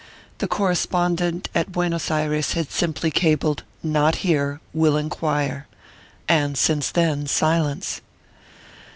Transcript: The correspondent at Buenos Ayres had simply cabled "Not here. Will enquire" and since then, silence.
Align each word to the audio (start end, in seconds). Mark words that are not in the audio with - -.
The 0.39 0.47
correspondent 0.47 1.47
at 1.53 1.71
Buenos 1.71 2.09
Ayres 2.09 2.53
had 2.53 2.71
simply 2.71 3.11
cabled 3.11 3.61
"Not 3.83 4.15
here. 4.25 4.59
Will 4.73 4.97
enquire" 4.97 5.67
and 6.27 6.57
since 6.57 6.89
then, 6.89 7.27
silence. 7.27 8.01